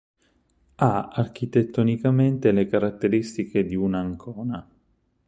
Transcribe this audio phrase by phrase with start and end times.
[0.77, 4.67] Ha architettonicamente le caratteristiche di una ancona.